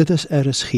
Dit 0.00 0.10
is 0.10 0.24
RSG. 0.30 0.70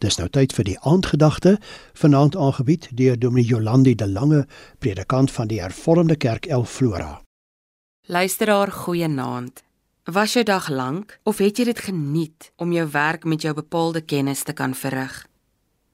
Dis 0.00 0.16
nou 0.16 0.30
tyd 0.32 0.52
vir 0.56 0.64
die 0.64 0.78
aandgedagte, 0.88 1.58
vanaand 2.00 2.38
aangebied 2.40 2.86
deur 2.96 3.18
Dominee 3.20 3.44
Jolandi 3.50 3.92
de 3.94 4.06
Lange, 4.08 4.46
predikant 4.80 5.28
van 5.34 5.50
die 5.50 5.58
Hervormde 5.60 6.16
Kerk 6.16 6.46
El 6.46 6.64
Flora. 6.64 7.20
Luisteraar, 8.08 8.72
goeienaand. 8.72 9.60
Was 10.08 10.38
jou 10.38 10.44
dag 10.48 10.70
lank 10.72 11.18
of 11.28 11.44
het 11.44 11.60
jy 11.60 11.68
dit 11.68 11.84
geniet 11.90 12.48
om 12.56 12.72
jou 12.72 12.88
werk 12.96 13.28
met 13.28 13.44
jou 13.44 13.52
bepaalde 13.60 14.00
kennis 14.00 14.42
te 14.42 14.56
kan 14.56 14.72
verrig? 14.72 15.20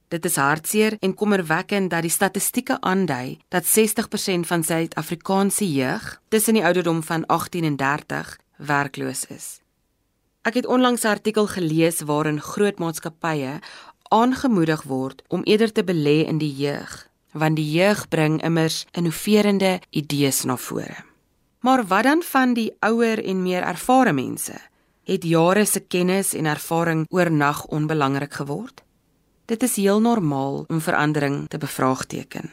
Dit 0.07 0.25
is 0.25 0.39
hartseer 0.39 0.95
en 1.03 1.13
kommerwekkend 1.13 1.91
dat 1.91 2.07
die 2.07 2.15
statistieke 2.15 2.79
aandui 2.79 3.41
dat 3.49 3.67
60% 3.67 4.47
van 4.47 4.63
Suid-Afrikaanse 4.63 5.67
jeug 5.67 6.21
tussen 6.29 6.55
die 6.55 6.63
ouderdom 6.63 7.03
van 7.03 7.25
18 7.25 7.63
en 7.63 7.75
30 7.75 8.37
werkloos 8.55 9.25
is. 9.27 9.57
Ek 10.41 10.53
het 10.53 10.65
onlangs 10.65 11.03
'n 11.03 11.07
artikel 11.07 11.47
gelees 11.47 11.99
waarin 12.01 12.41
groot 12.41 12.79
maatskappye 12.79 13.59
aangemoedig 14.07 14.83
word 14.83 15.23
om 15.27 15.43
eerder 15.43 15.71
te 15.71 15.83
belê 15.83 16.27
in 16.27 16.37
die 16.37 16.55
jeug, 16.55 17.09
want 17.31 17.55
die 17.55 17.71
jeug 17.71 18.07
bring 18.07 18.43
immers 18.43 18.85
innoverende 18.91 19.79
idees 19.89 20.43
na 20.43 20.57
vore. 20.57 20.95
Maar 21.59 21.85
wat 21.85 22.03
dan 22.03 22.21
van 22.23 22.53
die 22.53 22.71
ouer 22.79 23.25
en 23.25 23.41
meer 23.41 23.61
ervare 23.61 24.13
mense? 24.13 24.55
Het 25.03 25.23
jare 25.23 25.65
se 25.65 25.79
kennis 25.79 26.33
en 26.33 26.45
ervaring 26.45 27.05
oornag 27.09 27.65
onbelangrik 27.65 28.33
geword? 28.33 28.83
Dit 29.45 29.63
is 29.63 29.75
heel 29.75 30.01
normaal 30.01 30.63
om 30.67 30.81
verandering 30.81 31.47
te 31.49 31.57
bevraagteken. 31.57 32.51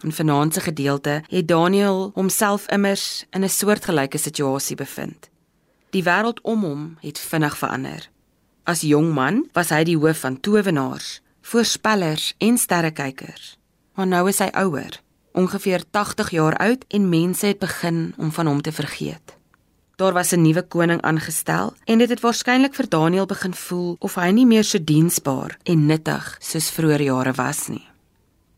In 0.00 0.12
vanaand 0.12 0.54
se 0.54 0.60
gedeelte 0.60 1.22
het 1.26 1.48
Daniel 1.48 2.10
homself 2.14 2.68
immers 2.68 3.24
in 3.30 3.44
'n 3.44 3.48
soortgelyke 3.48 4.18
situasie 4.18 4.76
bevind. 4.76 5.32
Die 5.94 6.02
wêreld 6.02 6.40
om 6.42 6.64
hom 6.66 6.82
het 7.04 7.18
vinnig 7.22 7.54
verander. 7.54 8.08
As 8.66 8.82
jong 8.82 9.12
man 9.14 9.44
was 9.54 9.70
hy 9.70 9.84
die 9.86 9.98
hoof 9.98 10.24
van 10.24 10.40
towenaars, 10.42 11.20
voorspellers 11.46 12.32
en 12.42 12.58
sterrekykers. 12.58 13.54
Maar 13.94 14.08
nou 14.10 14.24
is 14.28 14.40
hy 14.42 14.48
ouer, 14.58 14.98
ongeveer 15.38 15.84
80 15.94 16.32
jaar 16.34 16.56
oud 16.64 16.82
en 16.88 17.08
mense 17.08 17.46
het 17.46 17.62
begin 17.62 18.08
om 18.18 18.32
van 18.34 18.50
hom 18.50 18.62
te 18.62 18.72
vergeet. 18.74 19.36
Daar 19.96 20.12
was 20.12 20.32
'n 20.32 20.42
nuwe 20.42 20.62
koning 20.62 21.02
aangestel 21.02 21.74
en 21.84 21.98
dit 21.98 22.08
het 22.08 22.20
waarskynlik 22.20 22.74
vir 22.74 22.88
Daniël 22.88 23.26
begin 23.26 23.54
voel 23.54 23.96
of 23.98 24.14
hy 24.14 24.30
nie 24.30 24.46
meer 24.46 24.64
so 24.64 24.78
diensbaar 24.84 25.58
en 25.62 25.86
nuttig 25.86 26.36
soos 26.40 26.70
vroeër 26.70 27.02
jare 27.02 27.32
was 27.32 27.68
nie. 27.68 27.86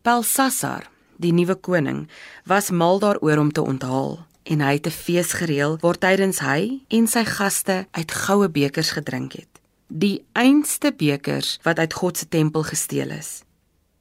Belsasar, 0.01 0.89
die 1.17 1.33
nuwe 1.33 1.55
koning, 1.55 2.09
was 2.45 2.69
mal 2.69 2.99
daaroor 2.99 3.37
om 3.37 3.51
te 3.51 3.61
onthaal 3.61 4.26
en 4.47 4.61
hy 4.61 4.73
het 4.73 4.87
'n 4.87 4.99
fees 5.03 5.31
gereël 5.33 5.77
waar 5.81 5.97
tydens 5.97 6.39
hy 6.39 6.81
en 6.87 7.07
sy 7.07 7.23
gaste 7.25 7.87
uit 7.91 8.11
goue 8.11 8.49
bekers 8.49 8.91
gedrink 8.91 9.33
het. 9.33 9.53
Die 9.87 10.25
einste 10.33 10.93
bekers 10.97 11.59
wat 11.63 11.79
uit 11.79 11.93
God 11.93 12.17
se 12.17 12.27
tempel 12.27 12.63
gesteel 12.63 13.09
is. 13.09 13.43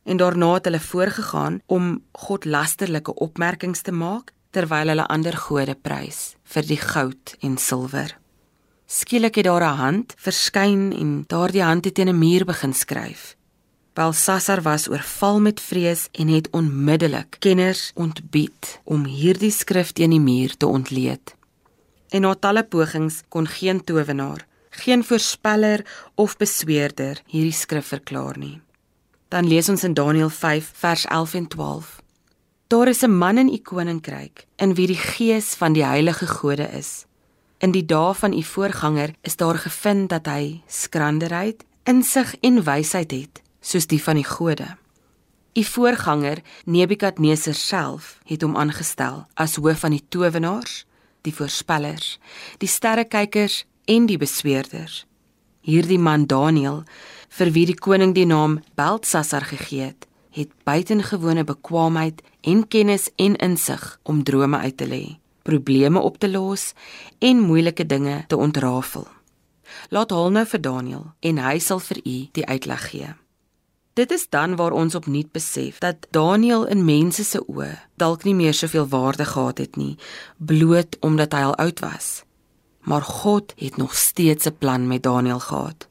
En 0.05 0.17
daarna 0.17 0.55
het 0.55 0.65
hulle 0.65 0.81
voorgegaan 0.81 1.61
om 1.67 2.03
God 2.13 2.45
lasterlike 2.45 3.15
opmerkings 3.15 3.81
te 3.81 3.93
maak 3.93 4.33
terwyl 4.51 4.89
hulle 4.89 5.07
ander 5.07 5.37
gode 5.37 5.75
prys 5.75 6.37
vir 6.45 6.67
die 6.67 6.81
goud 6.81 7.37
en 7.41 7.57
silwer. 7.57 8.19
Skielik 8.87 9.35
het 9.35 9.45
daar 9.45 9.65
'n 9.65 9.77
hand 9.77 10.15
verskyn 10.17 10.93
en 10.93 11.25
daardie 11.27 11.63
hand 11.63 11.85
het 11.85 11.95
teen 11.95 12.09
'n 12.09 12.19
muur 12.19 12.45
begin 12.45 12.73
skryf. 12.73 13.37
Belsasar 13.97 14.61
was 14.61 14.89
oorval 14.89 15.41
met 15.41 15.61
vrees 15.61 16.09
en 16.13 16.29
het 16.29 16.51
onmiddellik 16.51 17.37
kenners 17.39 17.93
ontbied 17.95 18.81
om 18.85 19.07
hierdie 19.09 19.51
skrif 19.51 19.95
teen 19.97 20.13
die 20.13 20.21
muur 20.21 20.53
te 20.57 20.69
ontleed. 20.69 21.33
En 22.13 22.27
na 22.27 22.35
talle 22.37 22.61
pogings 22.65 23.23
kon 23.33 23.49
geen 23.49 23.81
towenaar, 23.81 24.45
geen 24.71 25.05
voorspeller 25.05 25.85
of 26.15 26.35
besweerder 26.37 27.23
hierdie 27.33 27.57
skrif 27.57 27.89
verklaar 27.95 28.37
nie. 28.37 28.59
Dan 29.33 29.49
lees 29.49 29.73
ons 29.73 29.87
in 29.89 29.97
Daniël 29.97 30.29
5 30.29 30.69
vers 30.83 31.07
11 31.07 31.35
en 31.41 31.49
12. 31.57 31.89
Daar 32.69 32.89
is 32.89 33.03
'n 33.03 33.17
man 33.17 33.39
in 33.39 33.49
u 33.49 33.59
koninkryk 33.59 34.47
in 34.57 34.75
wie 34.75 34.87
die 34.87 35.03
gees 35.17 35.55
van 35.55 35.73
die 35.73 35.85
heilige 35.85 36.27
gode 36.27 36.69
is. 36.69 37.07
In 37.59 37.71
die 37.71 37.87
dae 37.87 38.15
van 38.15 38.33
u 38.33 38.43
voorganger 38.43 39.15
is 39.23 39.37
daar 39.37 39.59
gevind 39.59 40.09
dat 40.09 40.27
hy 40.27 40.61
skranderheid, 40.67 41.65
insig 41.85 42.37
en 42.41 42.65
wysheid 42.65 43.11
het, 43.11 43.46
soos 43.67 43.89
die 43.91 44.03
van 44.03 44.21
die 44.21 44.27
gode. 44.27 44.69
U 45.57 45.63
voorganger 45.65 46.43
Nebukadneser 46.65 47.55
self 47.57 48.19
het 48.29 48.45
hom 48.45 48.57
aangestel 48.61 49.25
as 49.41 49.57
hoof 49.57 49.83
van 49.87 49.97
die 49.97 50.05
towenaars, 50.13 50.85
die 51.25 51.35
voorspellers, 51.35 52.19
die 52.63 52.71
sterrekykers 52.71 53.65
en 53.91 54.07
die 54.07 54.19
besweerders. 54.21 55.05
Hierdie 55.67 55.99
man 55.99 56.29
Daniël, 56.31 56.85
vir 57.33 57.51
wie 57.57 57.65
die 57.67 57.79
koning 57.79 58.15
die 58.15 58.29
naam 58.29 58.61
Beltsassar 58.79 59.49
gegee 59.49 59.91
het, 59.91 60.07
het 60.37 60.53
buitengewone 60.69 61.47
bekwaamheid 61.49 62.23
en 62.47 62.67
kennis 62.69 63.09
en 63.17 63.35
insig 63.41 63.99
om 64.05 64.23
drome 64.23 64.61
uit 64.61 64.77
te 64.77 64.87
lê, 64.87 65.05
probleme 65.43 65.99
op 65.99 66.19
te 66.21 66.31
los 66.31 66.75
en 67.19 67.41
moeilike 67.49 67.87
dinge 67.87 68.25
te 68.29 68.37
ontrafel. 68.37 69.09
Laat 69.91 70.13
hom 70.13 70.37
nou 70.37 70.47
vir 70.47 70.61
Daniel 70.61 71.07
en 71.21 71.41
hy 71.43 71.59
sal 71.59 71.81
vir 71.81 72.05
u 72.05 72.19
die 72.37 72.47
uitleg 72.47 72.91
gee. 72.93 73.17
Dit 73.97 74.11
is 74.11 74.27
dan 74.29 74.57
waar 74.57 74.73
ons 74.77 74.95
opnuut 74.95 75.33
besef 75.33 75.79
dat 75.79 75.97
Daniel 76.11 76.67
in 76.67 76.85
mense 76.85 77.25
se 77.25 77.41
oë 77.49 77.71
dalk 77.97 78.27
nie 78.29 78.35
meer 78.37 78.53
soveel 78.55 78.85
waarde 78.93 79.25
gehad 79.25 79.59
het 79.59 79.79
nie, 79.81 79.95
bloot 80.37 80.99
omdat 81.01 81.33
hy 81.33 81.41
al 81.47 81.55
oud 81.65 81.81
was. 81.81 82.09
Maar 82.85 83.03
God 83.03 83.55
het 83.57 83.77
nog 83.81 83.95
steeds 83.97 84.45
'n 84.47 84.57
plan 84.59 84.87
met 84.87 85.03
Daniel 85.03 85.41
gehad. 85.41 85.89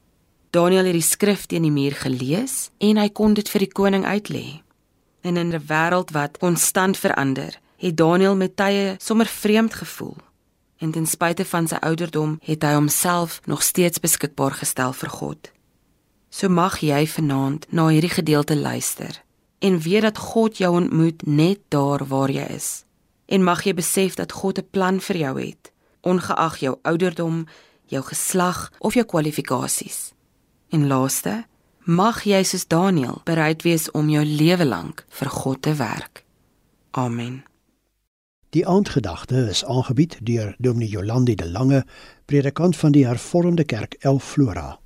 Daniel 0.50 0.86
het 0.86 0.94
die 0.94 1.02
skrif 1.02 1.46
teen 1.46 1.62
die 1.62 1.72
muur 1.72 1.92
gelees 1.92 2.70
en 2.78 2.98
hy 2.98 3.10
kon 3.10 3.34
dit 3.34 3.50
vir 3.50 3.60
die 3.60 3.72
koning 3.72 4.06
uitlê. 4.06 4.62
En 5.22 5.38
in 5.38 5.50
'n 5.54 5.66
wêreld 5.68 6.12
wat 6.12 6.38
konstant 6.38 6.98
verander, 6.98 7.60
het 7.78 7.98
Daniel 7.98 8.36
met 8.36 8.56
tye 8.56 8.96
sommer 8.98 9.26
vreemd 9.26 9.74
gevoel. 9.74 10.16
En 10.78 10.92
ten 10.92 11.06
spyte 11.06 11.46
van 11.46 11.68
sy 11.68 11.76
ouderdom, 11.76 12.38
het 12.42 12.64
hy 12.64 12.74
homself 12.74 13.42
nog 13.46 13.64
steeds 13.64 14.00
beskikbaar 14.00 14.52
gestel 14.52 14.94
vir 14.94 15.10
God. 15.10 15.55
So 16.36 16.50
mag 16.52 16.82
jy 16.84 17.06
vanaand 17.08 17.64
na 17.72 17.86
hierdie 17.88 18.12
gedeelte 18.12 18.58
luister 18.60 19.22
en 19.64 19.78
weet 19.80 20.04
dat 20.04 20.18
God 20.20 20.58
jou 20.60 20.74
ontmoet 20.76 21.24
net 21.24 21.62
daar 21.72 22.04
waar 22.12 22.32
jy 22.32 22.44
is. 22.52 22.84
En 23.32 23.44
mag 23.44 23.64
jy 23.64 23.72
besef 23.78 24.18
dat 24.20 24.36
God 24.36 24.60
'n 24.60 24.68
plan 24.72 25.00
vir 25.00 25.18
jou 25.18 25.40
het, 25.40 25.72
ongeag 26.02 26.58
jou 26.60 26.76
ouderdom, 26.82 27.48
jou 27.88 28.04
geslag 28.04 28.72
of 28.80 28.94
jou 28.94 29.06
kwalifikasies. 29.06 30.12
En 30.70 30.88
laaste, 30.88 31.46
mag 31.86 32.24
jy 32.24 32.44
soos 32.44 32.68
Daniël 32.68 33.22
bereid 33.24 33.62
wees 33.62 33.92
om 33.92 34.10
jou 34.10 34.26
lewe 34.26 34.66
lank 34.66 35.06
vir 35.10 35.30
God 35.30 35.62
te 35.62 35.74
werk. 35.74 36.26
Amen. 36.92 37.44
Die 38.50 38.68
aandgedagte 38.68 39.48
is 39.50 39.66
aangebied 39.66 40.18
deur 40.22 40.56
Dominee 40.58 40.90
Jolandi 40.90 41.36
de 41.36 41.50
Lange, 41.50 41.86
predikant 42.26 42.78
van 42.78 42.92
die 42.92 43.06
Hervormde 43.06 43.64
Kerk 43.64 43.94
El 44.00 44.20
Flora. 44.20 44.80